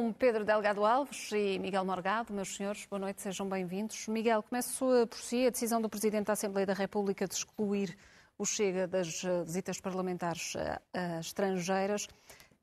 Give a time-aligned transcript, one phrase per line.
[0.00, 4.08] Com Pedro Delgado Alves e Miguel Morgado, meus senhores, boa noite, sejam bem-vindos.
[4.08, 5.46] Miguel, começo por si.
[5.46, 7.98] A decisão do Presidente da Assembleia da República de excluir
[8.38, 10.54] o Chega das eh, visitas parlamentares
[10.94, 12.08] a estrangeiras.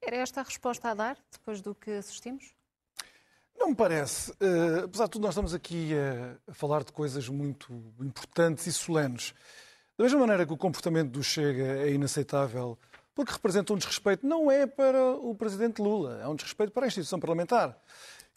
[0.02, 2.56] Era esta a resposta a dar, depois do que assistimos?
[3.56, 4.32] Não me parece.
[4.32, 5.92] Uh, apesar de tudo, nós estamos aqui
[6.48, 9.36] a, falar de coisas muito importantes e solenes.
[9.96, 12.80] Da mesma maneira que o comportamento do Chega é inaceitável
[13.18, 16.88] porque representa um desrespeito, não é para o presidente Lula, é um desrespeito para a
[16.88, 17.76] instituição parlamentar,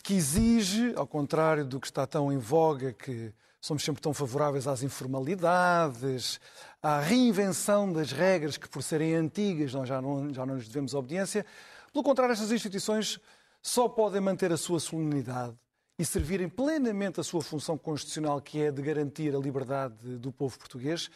[0.02, 3.30] que exige, ao contrário do que está tão em voga, que
[3.60, 6.40] somos sempre tão favoráveis às informalidades,
[6.82, 10.94] à reinvenção das regras que, por serem antigas, nós já não, já não lhes devemos
[10.94, 11.44] obediência.
[11.92, 13.20] Pelo contrário, estas instituições
[13.60, 15.54] só podem manter a sua solenidade
[15.98, 20.58] e servirem plenamente a sua função constitucional, que é de garantir a liberdade do povo
[20.58, 21.10] português,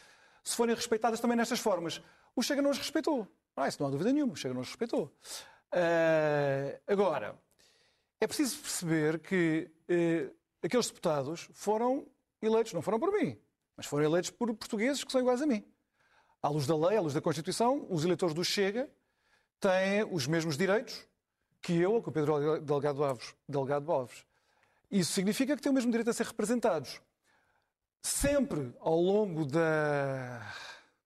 [0.44, 2.02] se forem respeitadas também nestas formas.
[2.36, 3.26] O Chega não as respeitou.
[3.56, 5.12] Ah, isso não há dúvida nenhuma, o Chega não os respeitou.
[5.72, 7.38] Uh, agora,
[8.20, 12.06] é preciso perceber que uh, aqueles deputados foram
[12.42, 13.38] eleitos, não foram por mim,
[13.76, 15.64] mas foram eleitos por portugueses que são iguais a mim.
[16.42, 18.90] À luz da lei, à luz da Constituição, os eleitores do Chega
[19.60, 21.06] têm os mesmos direitos
[21.62, 23.34] que eu ou que o Pedro Delgado Alves.
[23.48, 24.26] Delgado Alves.
[24.90, 27.00] Isso significa que têm o mesmo direito a ser representados.
[28.02, 30.40] Sempre ao longo da,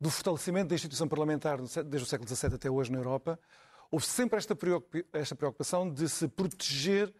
[0.00, 3.38] do fortalecimento da instituição parlamentar desde o século XVII até hoje na Europa,
[3.90, 7.12] houve sempre esta preocupação de se proteger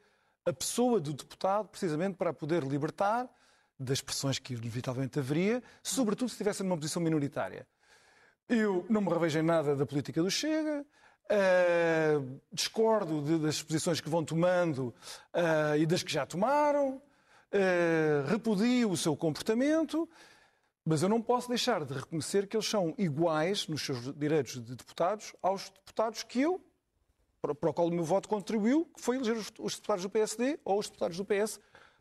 [0.45, 3.29] a pessoa do deputado, precisamente para poder libertar
[3.79, 7.67] das pressões que inevitavelmente haveria, sobretudo se estivesse numa posição minoritária.
[8.49, 10.85] Eu não me revejo em nada da política do Chega,
[11.31, 14.95] uh, discordo de, das posições que vão tomando
[15.35, 16.95] uh, e das que já tomaram,
[17.53, 20.09] uh, repudio o seu comportamento,
[20.89, 24.75] mas eu não posso deixar de reconhecer que eles são iguais nos seus direitos de
[24.75, 26.65] deputados aos deputados que eu,
[27.43, 30.79] para, o qual o meu voto contribuiu, que foi eleger os, deputados do PSD ou
[30.79, 31.61] os deputados do PS,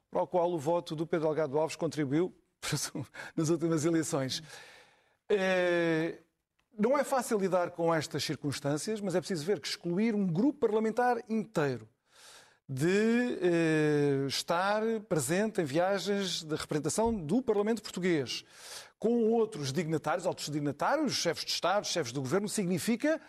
[0.10, 2.34] para o qual o voto do Pedro Algado Alves contribuiu
[3.36, 4.42] nas últimas eleições.
[5.28, 6.20] É,
[6.80, 10.60] não é fácil lidar com estas circunstâncias, mas é preciso ver que excluir um grupo
[10.60, 11.90] parlamentar inteiro
[12.70, 18.44] de eh, estar presente em viagens de representação do Parlamento Português
[19.00, 23.22] com outros dignatários, altos dignatários, chefes de Estado, chefes do Governo, significa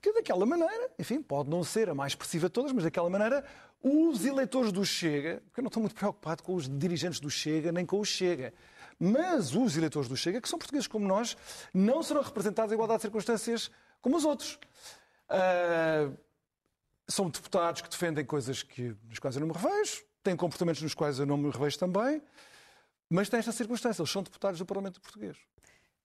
[0.00, 3.44] que daquela maneira, enfim, pode não ser a mais expressiva de todas, mas daquela maneira
[3.82, 7.72] os eleitores do Chega, porque eu não estou muito preocupado com os dirigentes do Chega
[7.72, 8.52] nem com o Chega,
[8.98, 11.36] mas os eleitores do Chega, que são portugueses como nós,
[11.72, 13.70] não serão representados em igualdade de circunstâncias
[14.00, 14.58] como os outros.
[15.30, 16.16] Uh,
[17.08, 20.94] são deputados que defendem coisas que, nos quais eu não me revejo, têm comportamentos nos
[20.94, 22.22] quais eu não me revejo também,
[23.08, 25.36] mas têm esta circunstância, eles são deputados do Parlamento Português.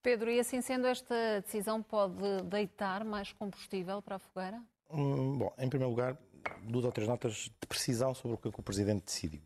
[0.01, 4.61] Pedro, e assim sendo, esta decisão pode deitar mais combustível para a fogueira?
[4.89, 6.17] Hum, bom, em primeiro lugar,
[6.63, 9.41] duas ou três notas de precisão sobre o que, o Presidente decidiu.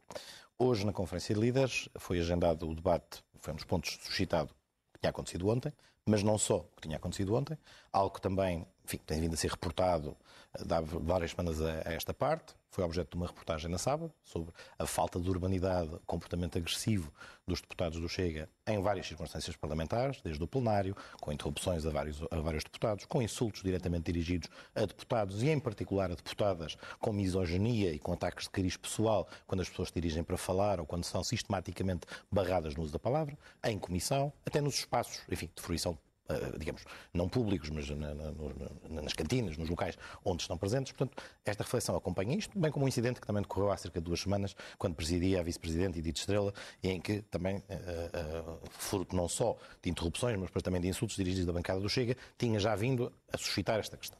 [0.58, 4.54] Hoje, na Conferência de Líderes, foi agendado o debate, foi um dos pontos suscitado
[4.94, 5.74] que tinha acontecido ontem,
[6.06, 7.58] mas não só o que tinha acontecido ontem,
[7.92, 10.16] algo que também enfim, tem vindo a ser reportado
[10.54, 12.54] há várias semanas a, a, esta parte.
[12.70, 17.12] Foi objeto de uma reportagem na sábado sobre a falta de urbanidade, comportamento agressivo
[17.46, 22.22] dos deputados do Chega em várias circunstâncias parlamentares, desde o plenário, com interrupções a vários,
[22.32, 27.12] a vários deputados, com insultos diretamente dirigidos a deputados e, em particular, a deputadas com
[27.12, 30.86] misoginia e com ataques de cariz pessoal quando as pessoas se dirigem para falar ou
[30.86, 35.62] quando são sistematicamente barradas no uso da palavra, em comissão, até nos espaços, enfim, de
[35.62, 36.11] fruição eh,
[36.58, 36.84] digamos,
[37.14, 40.92] não públicos, mas na, na, nas cantinas, nos locais onde estão presentes.
[40.92, 44.06] Portanto, esta reflexão acompanha isto, bem como um incidente que também decorreu há cerca de
[44.06, 46.54] duas semanas, quando presidia a vice-presidente Edith Estrela,
[46.84, 51.54] em que também, uh, uh, não só de interrupções, mas também de insultos dirigidos da
[51.54, 54.20] bancada do Chega, tinha já vindo a suscitar esta questão.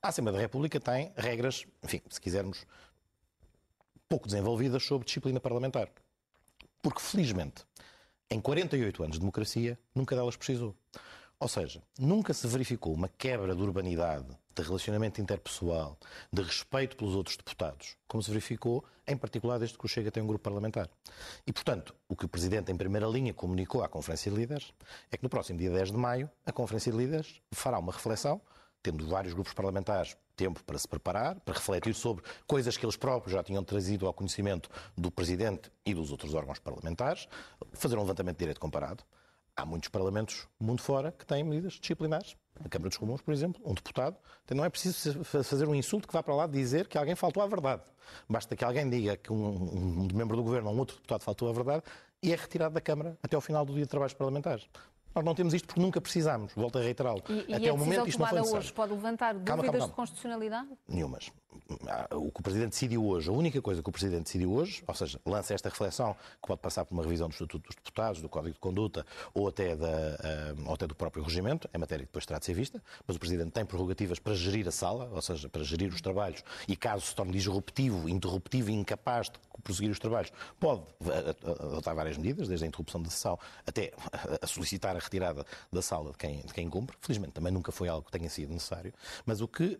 [0.00, 2.64] A Assembleia da República tem regras, enfim, se quisermos,
[4.08, 5.90] pouco desenvolvidas sobre disciplina parlamentar.
[6.80, 7.64] Porque, felizmente,
[8.30, 10.74] em 48 anos de democracia, nunca delas precisou.
[11.40, 14.26] Ou seja, nunca se verificou uma quebra de urbanidade,
[14.56, 15.96] de relacionamento interpessoal,
[16.32, 20.20] de respeito pelos outros deputados, como se verificou, em particular, desde que o Chega tem
[20.20, 20.90] um grupo parlamentar.
[21.46, 24.72] E, portanto, o que o Presidente, em primeira linha, comunicou à Conferência de Líderes
[25.12, 28.40] é que no próximo dia 10 de maio, a Conferência de Líderes fará uma reflexão,
[28.82, 33.32] tendo vários grupos parlamentares tempo para se preparar, para refletir sobre coisas que eles próprios
[33.32, 37.28] já tinham trazido ao conhecimento do Presidente e dos outros órgãos parlamentares,
[37.74, 39.04] fazer um levantamento de direito comparado
[39.58, 42.36] há muitos parlamentos mundo fora que têm medidas disciplinares.
[42.60, 46.08] Na Câmara dos Comuns, por exemplo, um deputado, então não é preciso fazer um insulto
[46.08, 47.82] que vá para lá dizer que alguém faltou à verdade.
[48.28, 51.48] Basta que alguém diga que um, um membro do governo ou um outro deputado faltou
[51.48, 51.82] à verdade
[52.22, 54.66] e é retirado da Câmara até ao final do dia de trabalhos parlamentares.
[55.14, 57.22] Nós não temos isto porque nunca precisámos, volto a reiterá-lo.
[57.28, 58.64] E, Até e o momento isto não foi necessário.
[58.64, 59.88] hoje pode levantar dúvidas calma, calma, calma.
[59.88, 60.68] de constitucionalidade?
[60.88, 61.32] Nenhumas.
[61.88, 64.82] Ah, o que o Presidente decidiu hoje, a única coisa que o Presidente decidiu hoje,
[64.86, 68.22] ou seja, lança esta reflexão que pode passar por uma revisão do Estatuto dos Deputados,
[68.22, 72.04] do Código de Conduta ou até, da, ah, ou até do próprio regimento, é matéria
[72.04, 75.10] que depois terá de ser vista, mas o Presidente tem prerrogativas para gerir a sala,
[75.12, 79.38] ou seja, para gerir os trabalhos e caso se torne disruptivo, interruptivo e incapaz de
[79.62, 80.82] prosseguir os trabalhos, pode
[81.44, 83.92] adotar várias medidas, desde a interrupção da sessão até
[84.40, 86.96] a solicitar a retirada da sala de quem, de quem cumpre.
[87.00, 88.94] Felizmente também nunca foi algo que tenha sido necessário,
[89.26, 89.78] mas o que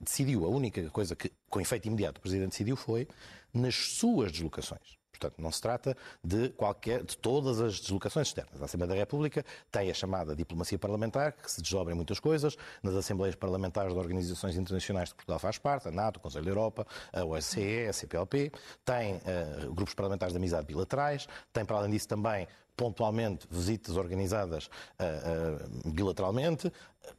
[0.00, 3.06] decidiu, a única coisa que com efeito imediato o Presidente decidiu foi
[3.52, 4.96] nas suas deslocações.
[5.18, 8.60] Portanto, não se trata de qualquer, de todas as deslocações externas.
[8.60, 12.56] A Assembleia da República tem a chamada diplomacia parlamentar, que se desdobra em muitas coisas,
[12.82, 16.50] nas Assembleias Parlamentares de organizações internacionais de Portugal faz parte, a NATO, o Conselho da
[16.50, 18.52] Europa, a OSCE, a CPLP,
[18.84, 22.46] tem uh, grupos parlamentares de amizade bilaterais, tem, para além disso, também
[22.76, 26.70] pontualmente visitas organizadas uh, uh, bilateralmente,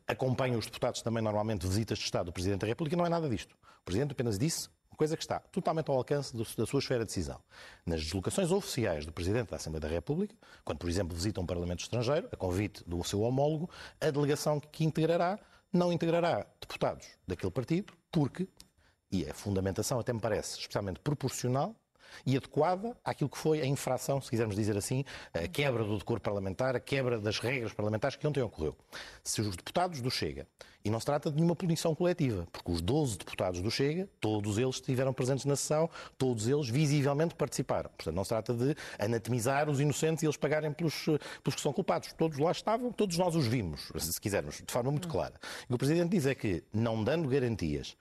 [0.07, 3.27] acompanha os deputados também normalmente visitas de Estado do Presidente da República, não é nada
[3.27, 3.55] disto.
[3.81, 7.05] O Presidente apenas disse coisa que está totalmente ao alcance do, da sua esfera de
[7.05, 7.39] decisão.
[7.85, 10.35] Nas deslocações oficiais do Presidente da Assembleia da República,
[10.65, 13.69] quando, por exemplo, visita um Parlamento estrangeiro, a convite do seu homólogo,
[14.01, 15.39] a delegação que integrará
[15.71, 18.47] não integrará deputados daquele partido, porque,
[19.11, 21.75] e a fundamentação até me parece especialmente proporcional,
[22.25, 26.19] e adequada àquilo que foi a infração, se quisermos dizer assim, a quebra do decoro
[26.19, 28.75] parlamentar, a quebra das regras parlamentares que ontem ocorreu.
[29.23, 30.47] Se os deputados do Chega,
[30.87, 34.57] e não se trata de nenhuma punição coletiva, porque os 12 deputados do Chega, todos
[34.57, 37.89] eles estiveram presentes na sessão, todos eles visivelmente participaram.
[37.89, 41.73] Portanto, não se trata de anatomizar os inocentes e eles pagarem pelos, pelos que são
[41.73, 42.13] culpados.
[42.13, 45.33] Todos lá estavam, todos nós os vimos, se quisermos, de forma muito clara.
[45.69, 47.97] E o Presidente diz é que, não dando garantias,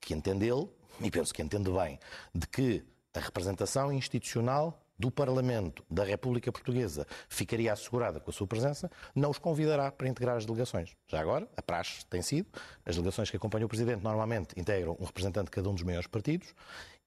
[0.00, 0.66] que entende ele,
[1.00, 1.98] e penso que entende bem,
[2.34, 2.82] de que
[3.14, 9.30] a representação institucional do Parlamento da República Portuguesa ficaria assegurada com a sua presença, não
[9.30, 10.94] os convidará para integrar as delegações.
[11.08, 12.48] Já agora, a praxe tem sido,
[12.84, 16.06] as delegações que acompanham o Presidente normalmente integram um representante de cada um dos maiores
[16.06, 16.54] partidos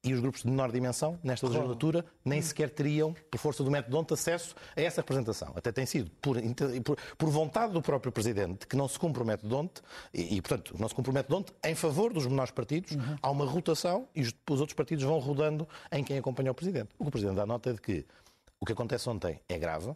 [0.03, 3.97] e os grupos de menor dimensão, nesta legislatura, nem sequer teriam, por força do método
[3.97, 5.53] onde acesso a essa representação.
[5.55, 6.37] Até tem sido por,
[6.83, 9.71] por, por, vontade do próprio Presidente que não se cumpre o método onde,
[10.13, 13.17] e, e, portanto, não se cumpre o método onde, em favor dos menores partidos, uhum.
[13.21, 16.89] há uma rotação e os, os outros partidos vão rodando em quem acompanha o Presidente.
[16.99, 18.05] O que o Presidente dá nota é de que
[18.59, 19.95] o que acontece ontem é grave,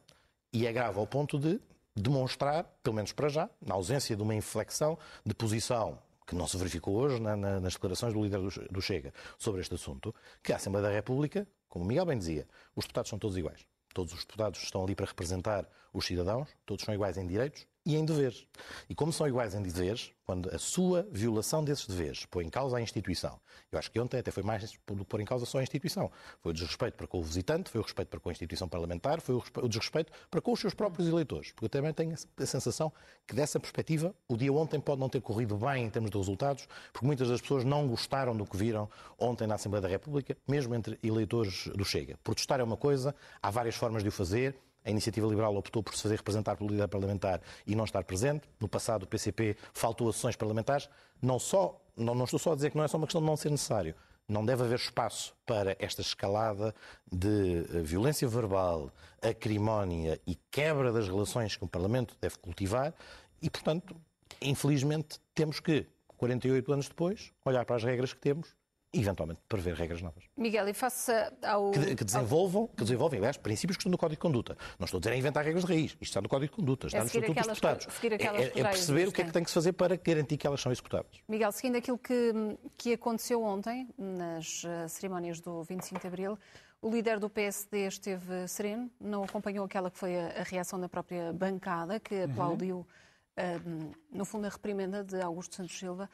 [0.53, 1.59] e é grave ao ponto de
[1.95, 6.57] demonstrar, pelo menos para já, na ausência de uma inflexão de posição que não se
[6.57, 10.13] verificou hoje na, na, nas declarações do líder do, do Chega sobre este assunto,
[10.43, 12.45] que a Assembleia da República, como Miguel bem dizia,
[12.75, 13.65] os deputados são todos iguais.
[13.93, 17.95] Todos os deputados estão ali para representar os cidadãos, todos são iguais em direitos e
[17.95, 18.45] em deveres.
[18.89, 22.75] E como são iguais em deveres, quando a sua violação desses deveres põe em causa
[22.75, 23.39] a instituição,
[23.71, 26.11] eu acho que ontem até foi mais do que pôr em causa só a instituição.
[26.41, 29.21] Foi o desrespeito para com o visitante, foi o respeito para com a instituição parlamentar,
[29.21, 31.53] foi o desrespeito para com os seus próprios eleitores.
[31.53, 32.91] Porque eu também tenho a sensação
[33.25, 36.67] que, dessa perspectiva, o dia ontem pode não ter corrido bem em termos de resultados,
[36.91, 40.75] porque muitas das pessoas não gostaram do que viram ontem na Assembleia da República, mesmo
[40.75, 42.19] entre eleitores do Chega.
[42.21, 44.57] Protestar é uma coisa, há várias formas de o fazer,
[44.87, 48.49] a Iniciativa Liberal optou por se fazer representar pelo líder parlamentar e não estar presente.
[48.57, 50.89] No passado, o PCP faltou a sessões parlamentares.
[51.21, 53.27] Não, só, não, não estou só a dizer que não é só uma questão de
[53.27, 53.93] não ser necessário.
[54.29, 56.73] Não deve haver espaço para esta escalada
[57.11, 58.89] de eh, violência verbal,
[59.21, 62.93] acrimónia e quebra das relações que o Parlamento deve cultivar
[63.41, 63.93] e, portanto,
[64.41, 65.85] infelizmente, temos que,
[66.17, 68.55] 48 anos depois, olhar para as regras que temos
[68.93, 70.23] eventualmente, prever regras novas.
[70.35, 71.11] Miguel, e face
[71.43, 71.71] ao...
[71.71, 74.57] Que, que desenvolvam, que desenvolvem, aliás, princípios que estão no Código de Conduta.
[74.79, 75.91] Não estou a dizer a inventar regras de raiz.
[75.91, 77.87] Isto está no Código de Conduta, está é no Estatuto dos Deputados.
[78.03, 80.61] É, é, perceber o que é que tem que se fazer para garantir que elas
[80.61, 81.11] são executadas.
[81.27, 82.33] Miguel, seguindo aquilo que,
[82.77, 86.39] que aconteceu ontem, nas uh, cerimónias do 25 de Abril,
[86.81, 90.87] o líder do PSD esteve sereno, não acompanhou aquela que foi a, a reação da
[90.87, 92.23] própria bancada, que uhum.
[92.31, 96.09] aplaudiu, uh, no fundo, a reprimenda de Augusto Santos Silva.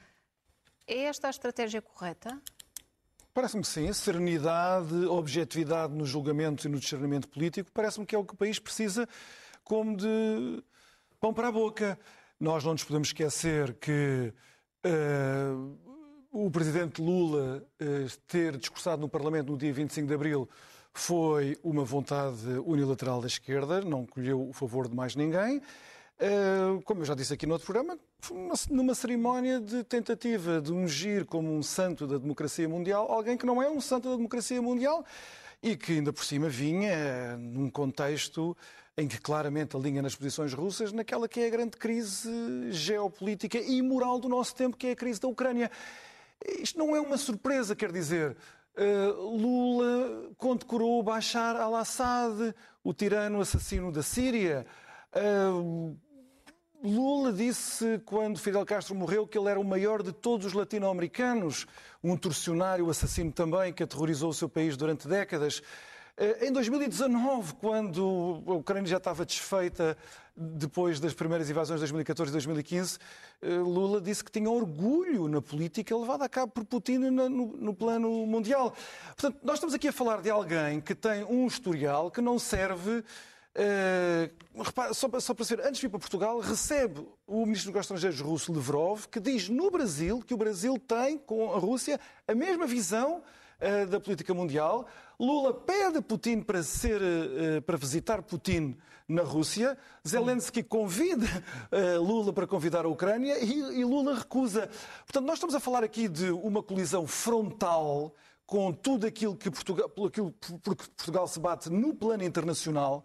[0.87, 2.41] É esta a estratégia correta?
[3.33, 3.91] Parece-me sim.
[3.91, 8.59] Serenidade, objetividade nos julgamentos e no discernimento político, parece-me que é o que o país
[8.59, 9.09] precisa
[9.63, 10.63] como de
[11.19, 11.97] pão para a boca.
[12.39, 14.31] Nós não nos podemos esquecer que
[14.85, 15.77] uh,
[16.31, 20.47] o presidente Lula uh, ter discursado no Parlamento no dia 25 de abril
[20.93, 25.59] foi uma vontade unilateral da esquerda, não colheu o favor de mais ninguém.
[26.19, 27.97] Uh, como eu já disse aqui no outro programa,
[28.69, 33.61] numa cerimónia de tentativa de ungir como um santo da democracia mundial alguém que não
[33.61, 35.03] é um santo da democracia mundial
[35.61, 38.55] e que ainda por cima vinha num contexto
[38.95, 43.81] em que claramente alinha nas posições russas naquela que é a grande crise geopolítica e
[43.81, 45.71] moral do nosso tempo, que é a crise da Ucrânia.
[46.59, 48.37] Isto não é uma surpresa, quer dizer,
[48.77, 52.53] uh, Lula condecorou Bashar al-Assad,
[52.83, 54.65] o tirano assassino da Síria.
[55.15, 55.95] Uh,
[56.83, 61.65] Lula disse, quando Fidel Castro morreu, que ele era o maior de todos os latino-americanos,
[62.03, 65.61] um torcionário assassino também que aterrorizou o seu país durante décadas.
[66.17, 69.97] Eh, em 2019, quando a Ucrânia já estava desfeita
[70.35, 72.99] depois das primeiras invasões de 2014 e 2015,
[73.41, 77.73] eh, Lula disse que tinha orgulho na política levada a cabo por Putin no, no,
[77.73, 78.75] plano mundial.
[79.15, 83.03] Portanto, nós estamos aqui a falar de alguém que tem um historial que não serve
[83.55, 87.81] Uh, repara, só, só para ser, antes de vir para Portugal, recebe o ministro dos
[87.81, 92.33] Estrangeiros russo Lavrov, que diz no Brasil que o Brasil tem com a Rússia a
[92.33, 93.21] mesma visão
[93.61, 94.87] uh, da política mundial.
[95.19, 98.75] Lula pede a Putin para, ser, uh, para visitar Putin
[99.07, 99.77] na Rússia.
[100.07, 101.27] Zelensky convida
[101.99, 104.69] Lula para convidar a Ucrânia e, e Lula recusa.
[105.05, 109.89] Portanto, nós estamos a falar aqui de uma colisão frontal com tudo aquilo que Portugal,
[109.89, 113.03] por aquilo por que Portugal se bate no plano internacional,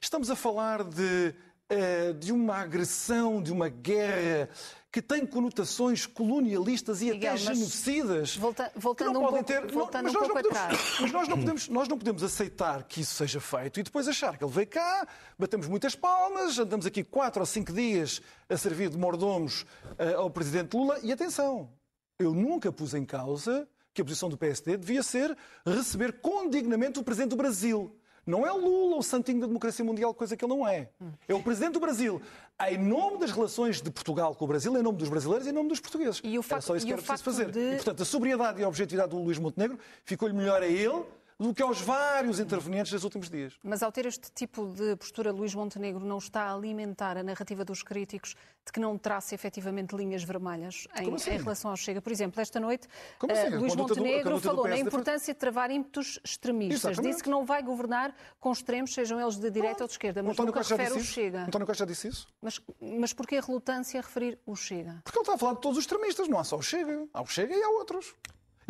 [0.00, 1.34] estamos a falar de,
[1.68, 4.48] eh, de uma agressão, de uma guerra
[4.92, 8.36] que tem conotações colonialistas e Miguel, até genocidas.
[8.36, 10.58] Volta, voltando um pouco, ter, voltando um pouco podemos,
[11.00, 14.36] Mas nós não, podemos, nós não podemos aceitar que isso seja feito e depois achar
[14.36, 15.06] que ele veio cá,
[15.38, 20.30] batemos muitas palmas, andamos aqui quatro ou cinco dias a servir de mordomos uh, ao
[20.30, 20.98] Presidente Lula.
[21.04, 21.70] E atenção,
[22.18, 26.98] eu nunca pus em causa que a posição do PSD devia ser receber com dignamente
[26.98, 27.94] o Presidente do Brasil.
[28.26, 30.90] Não é Lula o santinho da democracia mundial, coisa que ele não é.
[31.26, 32.20] É o Presidente do Brasil.
[32.68, 35.52] Em nome das relações de Portugal com o Brasil, em nome dos brasileiros e em
[35.52, 36.20] nome dos portugueses.
[36.22, 37.50] E o facto, é só isso que era preciso fazer.
[37.50, 37.58] De...
[37.58, 41.02] E, portanto, a sobriedade e a objetividade do Luís Montenegro ficou-lhe melhor a ele
[41.40, 43.58] do que aos vários intervenientes dos últimos dias.
[43.62, 47.64] Mas ao ter este tipo de postura, Luís Montenegro não está a alimentar a narrativa
[47.64, 51.30] dos críticos de que não traça efetivamente linhas vermelhas em, assim?
[51.30, 52.02] em relação ao Chega.
[52.02, 52.86] Por exemplo, esta noite,
[53.26, 53.54] assim?
[53.54, 56.84] uh, Luís Montenegro do, falou na importância de travar ímpetos extremistas.
[56.84, 57.10] Exatamente.
[57.10, 60.32] Disse que não vai governar com extremos, sejam eles de direita ou de esquerda, mas
[60.32, 61.44] António nunca Costa refere o Chega.
[61.46, 62.28] António Costa disse isso?
[62.42, 65.00] Mas, mas porquê a relutância a referir o Chega?
[65.04, 67.08] Porque ele está a falar de todos os extremistas, não há só o Chega.
[67.14, 68.14] Há o Chega e há outros.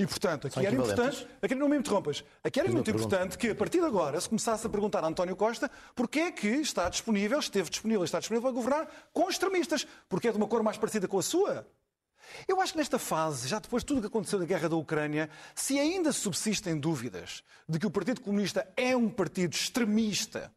[0.00, 1.26] E, portanto, aqui era importante.
[1.42, 2.24] Aqui, não me interrompas.
[2.42, 5.36] Aqui era muito importante que, a partir de agora, se começasse a perguntar a António
[5.36, 9.86] Costa porque é que está disponível, esteve disponível, está disponível para governar com extremistas.
[10.08, 11.66] Porque é de uma cor mais parecida com a sua.
[12.48, 14.76] Eu acho que nesta fase, já depois de tudo o que aconteceu na guerra da
[14.76, 20.50] Ucrânia, se ainda subsistem dúvidas de que o Partido Comunista é um partido extremista,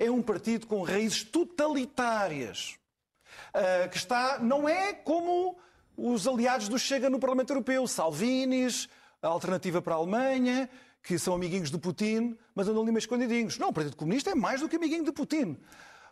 [0.00, 2.76] é um partido com raízes totalitárias,
[3.54, 5.56] uh, que está, não é como
[5.96, 8.88] os aliados do Chega no Parlamento Europeu, Salvinis,
[9.22, 10.68] a Alternativa para a Alemanha,
[11.02, 13.58] que são amiguinhos do Putin, mas andam ali meio escondidinhos.
[13.58, 15.58] Não, o Partido Comunista é mais do que amiguinho de Putin.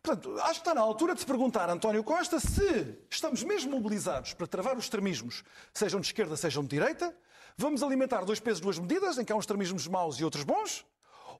[0.02, 4.32] Portanto, acho que está na altura de se perguntar António Costa se estamos mesmo mobilizados
[4.32, 5.42] para travar os extremismos,
[5.74, 7.14] sejam de esquerda, sejam de direita,
[7.56, 10.86] vamos alimentar dois pesos, duas medidas, em que há uns extremismos maus e outros bons,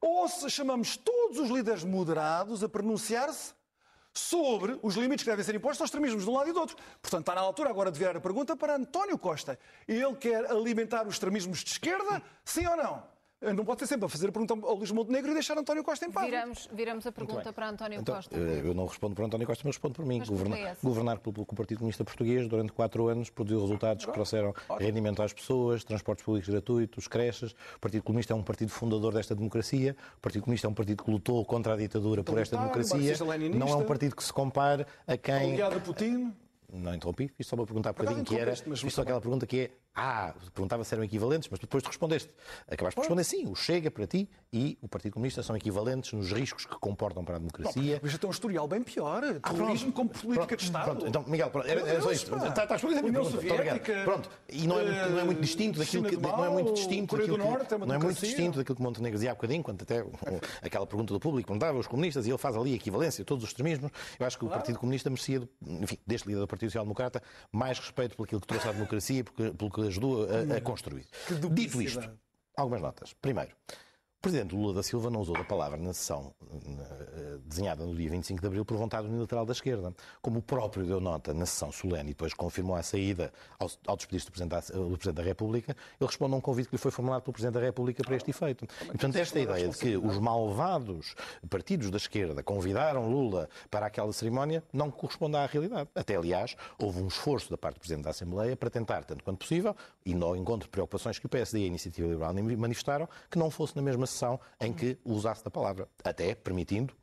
[0.01, 3.55] ou se chamamos todos os líderes moderados a pronunciar-se
[4.13, 6.77] sobre os limites que devem ser impostos aos extremismos de um lado e do outro.
[7.01, 9.59] Portanto, está na altura agora de virar a pergunta para António Costa.
[9.87, 13.18] Ele quer alimentar os extremismos de esquerda, sim ou não?
[13.41, 16.05] Não pode ser sempre a fazer a pergunta ao Luís Montenegro e deixar António Costa
[16.05, 16.27] em paz.
[16.27, 18.37] Viramos, viramos a pergunta para António então, Costa.
[18.37, 20.21] Eh, eu não respondo para António Costa, mas respondo para mim.
[20.27, 25.23] Governar, governar pelo, pelo Partido Comunista Português durante quatro anos produziu resultados que trouxeram rendimento
[25.23, 27.53] às pessoas, transportes públicos gratuitos, creches.
[27.77, 29.95] O Partido Comunista é um partido fundador desta democracia.
[30.17, 33.15] O Partido Comunista é um partido que lutou contra a ditadura por esta democracia.
[33.55, 35.53] Não é um partido que se compare a quem.
[35.53, 36.35] Aliado a Putin.
[36.71, 38.55] Não interrompi, fiz só uma pergunta há bocadinho que era.
[38.55, 42.31] Fiz só aquela pergunta que é ah, perguntava se eram equivalentes, mas depois tu respondeste.
[42.71, 46.31] Acabaste por responder sim, o Chega para ti e o Partido Comunista são equivalentes nos
[46.31, 47.99] riscos que comportam para a democracia.
[48.01, 49.25] Mas já tem um historial bem pior.
[49.43, 50.85] Ah, Terrorismo como política pronto, de Estado.
[50.85, 52.33] Pronto, então, Miguel, pronto, era, era só isto.
[52.33, 54.05] Está, está a responder a minha pergunta.
[54.05, 56.17] Pronto, e não é, muito, não é muito distinto daquilo que.
[56.17, 59.33] Não é muito distinto daquilo que, é não é muito distinto daquilo que Montenegro dizia
[59.33, 60.05] há bocadinho, quando até
[60.63, 63.51] aquela pergunta do público perguntava os comunistas e ele faz ali a equivalência, todos os
[63.51, 63.91] extremismos.
[64.19, 67.79] Eu acho que o Partido Comunista merecia, enfim, deste líder do Partido Social Democrata, mais
[67.79, 71.07] respeito por aquilo que trouxe à democracia, pelo que ajudou a, a construir.
[71.53, 72.09] Dito isto,
[72.57, 73.15] algumas notas.
[73.21, 73.55] Primeiro,
[74.19, 78.11] o Presidente Lula da Silva não usou a palavra na sessão eh, desenhada no dia
[78.11, 79.95] 25 de abril por vontade unilateral da esquerda.
[80.21, 83.97] Como o próprio deu nota na sessão solene e depois confirmou a saída ao, ao
[83.97, 87.23] despedir-se do, do, Presidente da República, ele responde a um convite que lhe foi formulado
[87.23, 88.65] pelo Presidente da República para este efeito.
[88.65, 91.15] E, portanto, esta ideia de que os malvados
[91.49, 95.91] partidos da esquerda convidaram Lula para aquela cerimónia não corresponde à realidade.
[95.95, 99.39] Até, aliás, houve um esforço da parte do Presidente da Assembleia para tentar, tanto quanto
[99.39, 103.39] possível, e no encontro de preocupações que o PSD e a Iniciativa Liberal manifestaram, que
[103.39, 106.95] não fosse na mesma sessão em que usasse da palavra, até permitindo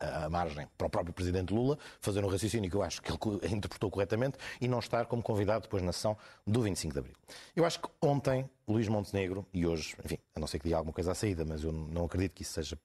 [0.00, 3.12] a, a, margem para o próprio Presidente Lula fazer um raciocínio que eu acho que
[3.12, 7.14] ele interpretou corretamente e não estar como convidado depois na sessão do 25 de Abril.
[7.54, 10.92] Eu acho que ontem Luís Montenegro, e hoje, enfim, a não ser que diga alguma
[10.92, 12.78] coisa à saída, mas eu não acredito que isso seja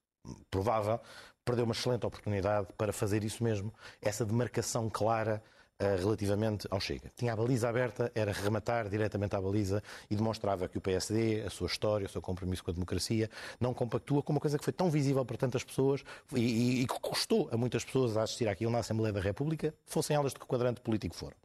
[0.52, 1.00] provável,
[1.44, 5.42] perdeu uma excelente oportunidade para fazer isso mesmo, essa demarcação clara
[5.80, 7.12] relativamente ao Chega.
[7.16, 11.50] Tinha a baliza aberta, era rematar diretamente à baliza e demonstrava que o PSD, a
[11.50, 13.30] sua história, o seu compromisso com a democracia,
[13.60, 16.04] não compactua com uma coisa que foi tão visível para tantas pessoas
[16.36, 20.16] e, e que custou a muitas pessoas a assistir àquilo na Assembleia da República, fossem
[20.16, 21.36] elas de que quadrante político foram.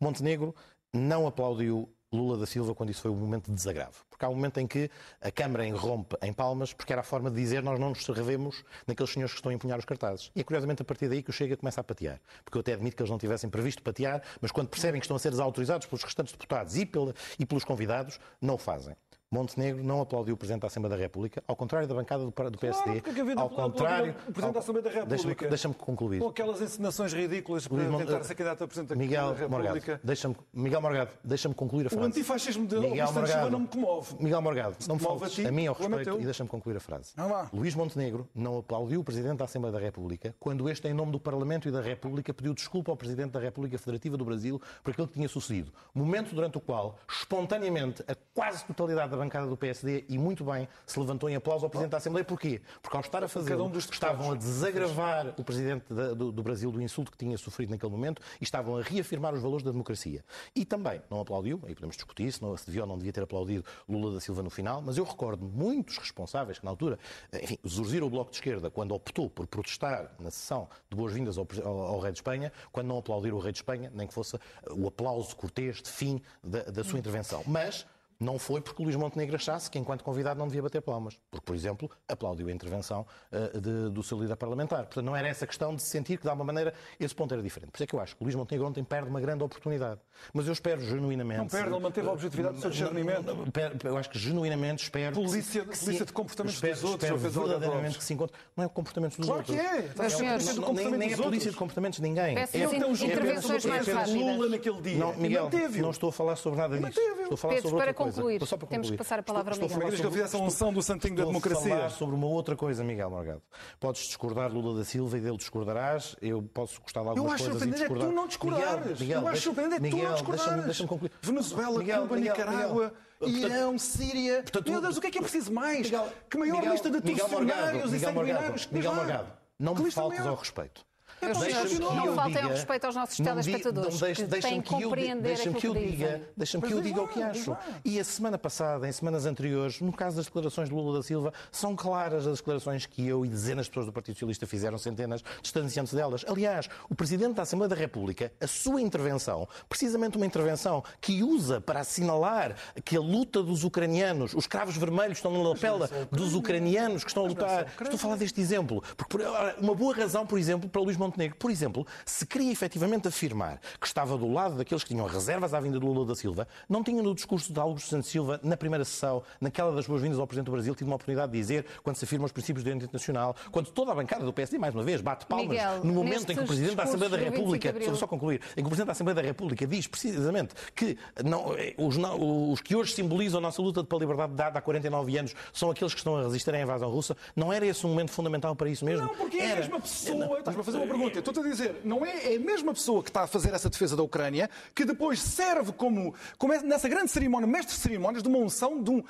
[0.00, 0.54] Montenegro
[0.92, 4.04] não aplaudiu Lula da Silva quando isso foi um momento de desagravo.
[4.08, 7.30] Porque há um momento em que a Câmara irrompe em palmas porque era a forma
[7.30, 10.30] de dizer nós não nos revemos naqueles senhores que estão a empunhar os cartazes.
[10.34, 12.20] E é curiosamente a partir daí que o Chega começa a patear.
[12.44, 15.16] Porque eu até admito que eles não tivessem previsto patear, mas quando percebem que estão
[15.16, 18.96] a ser desautorizados pelos restantes deputados e, pela, e pelos convidados, não o fazem.
[19.36, 22.58] Montenegro não aplaudiu o Presidente da Assembleia da República, ao contrário da bancada do, do
[22.58, 23.00] PSD.
[23.00, 25.48] Claro, ao contrário, o Presidente da Assembleia da República.
[25.48, 26.20] Deixa-me concluir.
[26.20, 30.00] Com aquelas encenações ridículas para Luís tentar ser candidato a Presidente Miguel da República.
[30.02, 32.02] Morgado, Miguel Morgado, deixa-me concluir a frase.
[32.02, 34.16] O antifascismo de Miguel Morgado, não me comove.
[34.18, 36.76] Miguel Morgado, não me faltes a, ti, a mim ao é respeito e deixa-me concluir
[36.76, 37.12] a frase.
[37.52, 41.20] Luís Montenegro não aplaudiu o Presidente da Assembleia da República quando este, em nome do
[41.20, 45.06] Parlamento e da República, pediu desculpa ao Presidente da República Federativa do Brasil por aquilo
[45.06, 45.72] que tinha sucedido.
[45.94, 50.68] Momento durante o qual, espontaneamente, a quase totalidade da bancada do PSD e muito bem
[50.86, 52.24] se levantou em aplauso ao Presidente da Assembleia.
[52.24, 52.60] Porquê?
[52.82, 56.80] Porque ao estar a fazer, um estavam a desagravar o Presidente do, do, Brasil do
[56.80, 60.24] insulto que tinha sofrido naquele momento e estavam a reafirmar os valores da democracia.
[60.54, 63.22] E também não aplaudiu, aí podemos discutir se, não, se devia ou não devia ter
[63.22, 66.98] aplaudido Lula da Silva no final, mas eu recordo muitos responsáveis que na altura,
[67.42, 71.46] enfim, zurziram o Bloco de Esquerda quando optou por protestar na sessão de boas-vindas ao,
[71.64, 74.38] ao, ao, Rei de Espanha, quando não aplaudiram o Rei de Espanha, nem que fosse
[74.70, 77.42] o aplauso cortês de fim da, da sua intervenção.
[77.46, 77.86] Mas
[78.18, 81.18] não foi porque Luís Montenegro achasse que, enquanto convidado, não devia bater palmas.
[81.30, 84.84] Porque, por exemplo, aplaudiu a intervenção uh, de, do seu líder parlamentar.
[84.84, 87.70] Portanto, não era essa questão de sentir que, de alguma maneira, esse ponto era diferente.
[87.70, 90.00] Por isso é que eu acho que Luís Montenegro ontem perde uma grande oportunidade.
[90.32, 91.38] Mas eu espero genuinamente...
[91.38, 93.36] Não perde, ele manteve a objetividade do seu discernimento.
[93.84, 95.14] Eu acho que genuinamente espero...
[95.14, 97.10] Polícia, que, polícia de comportamentos espero, dos outros.
[97.10, 98.36] Espero verdadeiramente que se encontre...
[98.56, 99.56] Não é o comportamento dos claro outros.
[99.56, 100.08] Claro que é.
[100.08, 102.34] Senhores, não, nem, nem é polícia de comportamentos de ninguém.
[102.34, 104.14] Peço é, é, intervenções mais rápidas.
[104.14, 104.98] Lula naquele dia.
[104.98, 107.00] Não, Miguel, não estou a falar sobre nada disso.
[107.00, 108.46] Estou a falar sobre outra concluir, coisa.
[108.46, 108.82] Só para concluir.
[108.82, 109.88] Temos que passar a palavra estou, ao Miguel.
[109.94, 111.76] Estou a falar sobre, a unção do santinho da democracia.
[111.76, 113.42] falar sobre uma outra coisa, Miguel Morgado.
[113.78, 116.16] Podes discordar Lula da Silva e dele discordarás.
[116.20, 117.78] Eu posso gostar de algumas coisas e discordar.
[117.78, 119.00] Eu acho surpreendente é que tu não discordares.
[119.00, 120.64] Miguel, eu acho surpreendente é que tu não discordares.
[120.64, 121.12] Deixa-me concluir.
[121.20, 122.94] Venezuela, Miguel, Cuba, Miguel, Nicarágua...
[123.22, 124.42] Irão, Síria.
[124.42, 125.86] Portanto, Meu Deus, o que é que é preciso mais?
[125.86, 128.68] Miguel, que maior Miguel, lista de torcionários e sanguinários.
[128.70, 130.84] Miguel Morgado, não me faltes ao respeito.
[131.22, 135.50] Meus senhores, não faltem ao respeito aos nossos telespectadores deixe, que têm que compreender deixa
[135.50, 137.56] aquilo que eu que diga, Deixa-me que eu diga o que acho.
[137.84, 141.32] E a semana passada, em semanas anteriores, no caso das declarações de Lula da Silva,
[141.50, 145.22] são claras as declarações que eu e dezenas de pessoas do Partido Socialista fizeram, centenas,
[145.42, 146.24] distanciando-se delas.
[146.28, 151.60] Aliás, o Presidente da Assembleia da República, a sua intervenção, precisamente uma intervenção que usa
[151.60, 157.02] para assinalar que a luta dos ucranianos, os cravos vermelhos estão na lapela dos ucranianos
[157.04, 157.66] que estão a lutar.
[157.80, 158.82] Estou a falar deste exemplo.
[158.96, 159.16] Porque
[159.60, 161.05] uma boa razão, por exemplo, para Luís Montenegro,
[161.38, 165.60] por exemplo, se queria efetivamente afirmar que estava do lado daqueles que tinham reservas à
[165.60, 168.84] vinda de Lula da Silva, não tinha no discurso de Augusto Santos Silva, na primeira
[168.84, 172.04] sessão, naquela das boas-vindas ao Presidente do Brasil, tido uma oportunidade de dizer, quando se
[172.04, 175.00] afirmam os princípios do direito internacional, quando toda a bancada do PSD, mais uma vez,
[175.00, 178.06] bate palmas Miguel, no momento em que o Presidente da Assembleia da República, só, só
[178.06, 181.96] concluir, em que o Presidente da Assembleia da República diz precisamente que não, eh, os,
[181.96, 185.70] não, os, que hoje simbolizam a nossa luta pela liberdade dada há 49 anos são
[185.70, 188.68] aqueles que estão a resistir à invasão russa, não era esse um momento fundamental para
[188.68, 189.06] isso mesmo?
[189.06, 190.38] Não, porque era, é a mesma pessoa.
[190.38, 191.18] Estás-me a fazer uma pergunta.
[191.18, 193.94] Estou-te a dizer, não é é a mesma pessoa que está a fazer essa defesa
[193.94, 198.28] da Ucrânia, que depois serve como, como é, nessa grande cerimónia, mestre de cerimónias, de
[198.28, 199.04] uma unção de um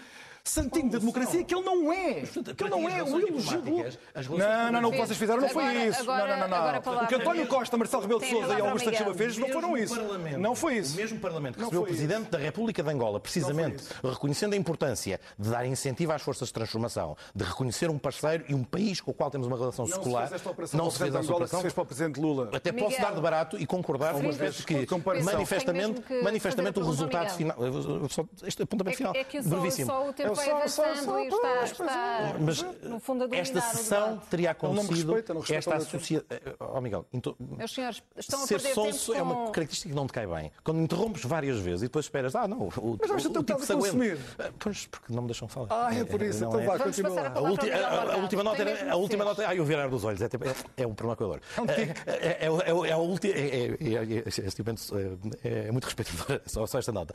[0.48, 2.22] santinho da democracia que ele não é.
[2.56, 3.02] Que ele não é.
[3.02, 3.62] O elogio
[4.38, 4.88] Não, não, não.
[4.88, 6.04] O que vocês fizeram não foi isso.
[6.04, 7.04] Não, não, não.
[7.04, 9.96] O que António Costa, Marcelo Rebelo de Sousa e Augusto Silva fez não foram isso.
[10.38, 10.94] Não foi isso.
[10.94, 15.20] O mesmo Parlamento que recebeu o Presidente da República de Angola, precisamente reconhecendo a importância
[15.38, 19.10] de dar incentivo às forças de transformação, de reconhecer um parceiro e um país com
[19.10, 20.30] o qual temos uma relação secular.
[20.72, 21.56] Não se fez esta operação.
[21.56, 22.50] Não se fez para o Presidente Lula.
[22.52, 24.86] Até posso dar de barato e concordar com as vezes que
[25.22, 27.56] manifestamente, manifestamente o resultado final.
[28.44, 29.14] Este apontamento final.
[29.14, 29.24] É
[30.36, 35.14] que o vai avançando e está, está mas no fundo a esta sessão teria acontecido
[35.50, 36.26] esta associação.
[36.60, 40.12] Oh, Miguel, então, meus senhores, estão a ser sonso é uma característica que não te
[40.12, 40.52] cai bem.
[40.62, 43.72] Quando interrompes várias vezes e depois esperas, ah, não, o, mas o, o tipo se.
[44.58, 45.68] Pois, porque não me deixam falar.
[45.70, 47.28] Ah, é por isso, então vá, continua.
[47.28, 50.20] A última nota era, a última nota, ai, o virar dos olhos,
[50.76, 51.40] é um problema com a dor.
[52.18, 53.34] É a última,
[55.44, 57.14] é muito respeitador, só esta nota.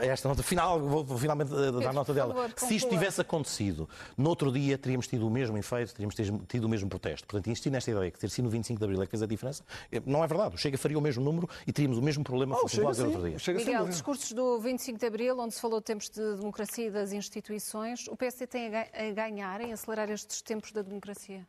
[0.00, 1.50] Esta nota final, vou finalmente
[1.82, 2.47] dar nota dela.
[2.56, 6.14] Se isto tivesse acontecido, no outro dia teríamos tido o mesmo efeito, teríamos
[6.48, 7.26] tido o mesmo protesto.
[7.26, 9.26] Portanto, insistir nesta ideia que ter sido no 25 de Abril é que fez a
[9.26, 10.54] diferença, eh, não é verdade.
[10.54, 13.28] O Chega faria o mesmo número e teríamos o mesmo problema oh, fosse igual outro
[13.28, 13.38] dia.
[13.38, 16.90] Chega Miguel, discursos do 25 de Abril, onde se falou de tempos de democracia e
[16.90, 21.46] das instituições, o PSD tem a ganhar em acelerar estes tempos da democracia?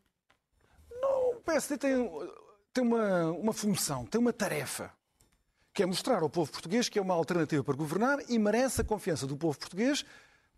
[1.01, 2.11] Não, o PSD tem,
[2.73, 4.91] tem uma, uma função, tem uma tarefa
[5.73, 8.83] que é mostrar ao povo português que é uma alternativa para governar e merece a
[8.83, 10.03] confiança do povo português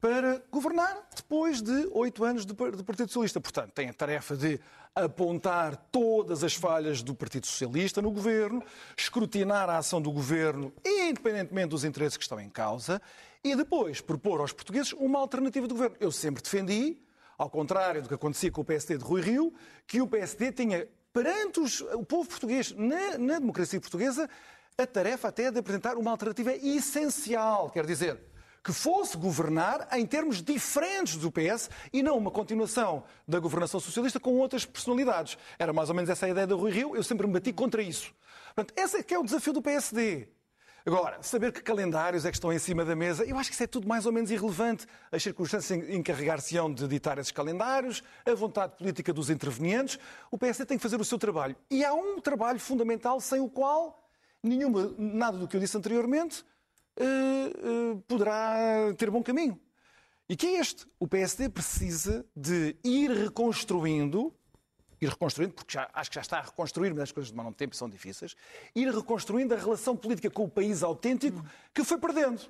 [0.02, 3.40] para governar depois de oito anos do Partido Socialista.
[3.40, 4.60] Portanto, tem a tarefa de
[4.96, 8.64] apontar todas as falhas do Partido Socialista no governo,
[8.98, 13.00] escrutinar a ação do governo, independentemente dos interesses que estão em causa,
[13.44, 15.96] e depois propor aos portugueses uma alternativa de governo.
[16.00, 16.98] Eu sempre defendi,
[17.38, 19.54] ao contrário do que acontecia com o PSD de Rui Rio,
[19.86, 24.28] que o PSD tinha perante os, o povo português, na, na democracia portuguesa,
[24.76, 28.31] a tarefa até de apresentar uma alternativa essencial, quer dizer,
[28.64, 34.20] que fosse governar em termos diferentes do PS e não uma continuação da governação socialista
[34.20, 35.38] com outras personalidades.
[35.58, 37.82] Era mais ou menos essa a ideia do Rui Rio, eu sempre me bati contra
[37.82, 38.14] isso.
[38.56, 40.28] Portanto, esse é que é o desafio do PSD.
[40.84, 43.64] Agora, saber que calendários é que estão em cima da mesa, eu acho que isso
[43.64, 44.88] é tudo mais ou menos irrelevante.
[45.12, 50.00] As circunstâncias encarregar-se-ão de editar esses calendários, a vontade política dos intervenientes.
[50.32, 51.56] O PSD tem que fazer o seu trabalho.
[51.70, 54.10] E há um trabalho fundamental sem o qual
[54.42, 56.44] nenhuma, nada do que eu disse anteriormente
[57.00, 59.60] uh, poderá ter bom caminho.
[60.28, 60.88] E que é este?
[61.00, 64.34] O PSD precisa de ir reconstruindo,
[65.02, 67.74] ir reconstruindo, porque já, acho que já está a reconstruir, mas as coisas demoram tempo
[67.74, 68.36] e são difíceis,
[68.74, 72.42] ir reconstruindo a relação política com o país autêntico que foi perdendo.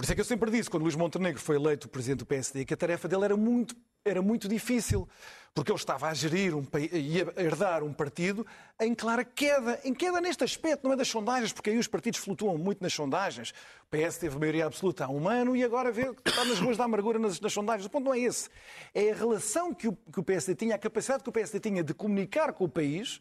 [0.00, 2.64] Por isso é que eu sempre disse, quando Luís Montenegro foi eleito presidente do PSD,
[2.64, 5.06] que a tarefa dele era muito, era muito difícil
[5.52, 8.46] porque ele estava a gerir um, e a herdar um partido
[8.80, 12.18] em clara queda, em queda neste aspecto, não é das sondagens, porque aí os partidos
[12.18, 13.52] flutuam muito nas sondagens.
[13.82, 16.78] O PS teve maioria absoluta há um ano e agora vê que está nas ruas
[16.78, 17.84] da amargura nas, nas, sondagens.
[17.84, 18.48] O ponto não é esse.
[18.94, 21.84] É a relação que o, que o PSD tinha, a capacidade que o PSD tinha
[21.84, 23.20] de comunicar com o país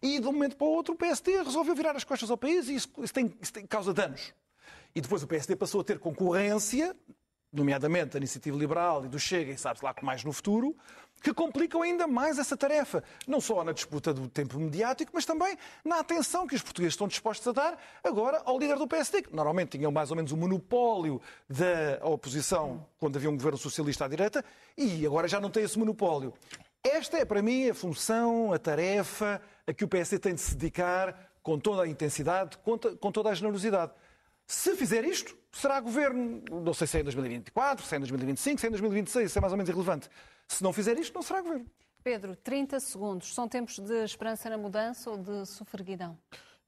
[0.00, 2.66] e de um momento para o outro o PSD resolveu virar as costas ao país
[2.70, 4.32] e isso, isso, tem, isso tem, causa danos.
[4.94, 6.94] E depois o PSD passou a ter concorrência,
[7.52, 10.76] nomeadamente da Iniciativa Liberal e do Chega, e sabe-se lá que mais no futuro,
[11.22, 13.02] que complicam ainda mais essa tarefa.
[13.26, 17.08] Não só na disputa do tempo mediático, mas também na atenção que os portugueses estão
[17.08, 20.36] dispostos a dar agora ao líder do PSD, que normalmente tinha mais ou menos o
[20.36, 24.44] monopólio da oposição quando havia um governo socialista à direita,
[24.76, 26.34] e agora já não tem esse monopólio.
[26.84, 30.54] Esta é, para mim, a função, a tarefa a que o PSD tem de se
[30.54, 33.92] dedicar com toda a intensidade, com toda a generosidade.
[34.46, 38.60] Se fizer isto, será governo, não sei se é em 2024, se é em 2025,
[38.60, 40.08] se é em 2026, isso é mais ou menos irrelevante.
[40.46, 41.66] Se não fizer isto, não será governo.
[42.02, 43.34] Pedro, 30 segundos.
[43.34, 46.18] São tempos de esperança na mudança ou de sofreguidão?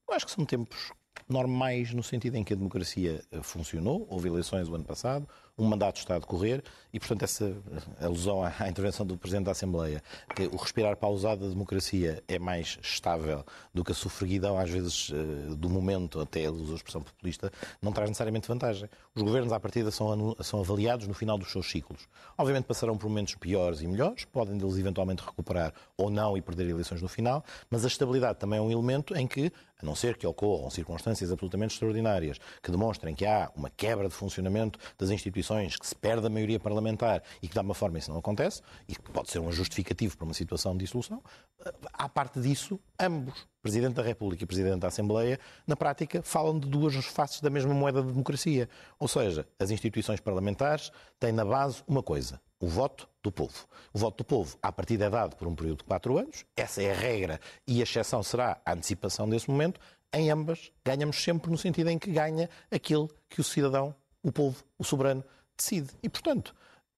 [0.08, 0.92] Eu acho que são tempos
[1.28, 4.06] normais no sentido em que a democracia funcionou.
[4.08, 5.28] Houve eleições o ano passado,
[5.58, 7.54] um mandato está a decorrer e, portanto, essa
[8.00, 10.02] alusão à intervenção do Presidente da Assembleia,
[10.34, 15.10] que o respirar pausado da democracia é mais estável do que a sofreguidão, às vezes,
[15.12, 18.88] eh, do momento, até a expressão populista, não traz necessariamente vantagem.
[19.14, 22.08] Os governos, à partida, são, são avaliados no final dos seus ciclos.
[22.36, 26.68] Obviamente passarão por momentos piores e melhores, podem deles eventualmente recuperar ou não e perder
[26.68, 30.16] eleições no final, mas a estabilidade também é um elemento em que, a não ser
[30.16, 35.45] que ocorram circunstâncias absolutamente extraordinárias que demonstrem que há uma quebra de funcionamento das instituições
[35.78, 38.94] que se perde a maioria parlamentar e que, de alguma forma, isso não acontece, e
[38.94, 41.22] que pode ser um justificativo para uma situação de dissolução,
[41.64, 46.58] eh, à parte disso, ambos, Presidente da República e Presidente da Assembleia, na prática, falam
[46.58, 48.68] de duas faces da mesma moeda de democracia.
[48.98, 53.66] Ou seja, as instituições parlamentares têm na base uma coisa, o voto do povo.
[53.92, 56.82] O voto do povo, à partida, é dado por um período de quatro anos, essa
[56.82, 59.80] é a regra e a exceção será a antecipação desse momento.
[60.12, 63.94] Em ambas, ganhamos sempre no sentido em que ganha aquele que o cidadão,
[64.26, 65.24] o povo, o soberano,
[65.56, 65.90] decide.
[66.02, 66.54] E, portanto,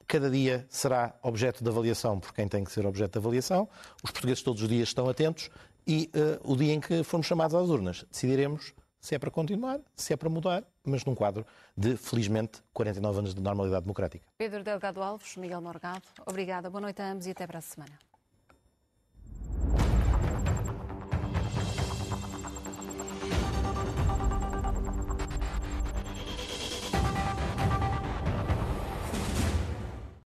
[0.06, 3.68] cada dia será objeto de avaliação por quem tem que ser objeto de avaliação.
[4.02, 5.50] Os portugueses todos os dias estão atentos
[5.86, 9.78] e uh, o dia em que formos chamados às urnas decidiremos se é para continuar,
[9.94, 14.26] se é para mudar, mas num quadro de, felizmente, 49 anos de normalidade democrática.
[14.36, 16.68] Pedro Delgado Alves, Miguel Morgado, obrigada.
[16.68, 18.07] Boa noite a ambos e até para a semana.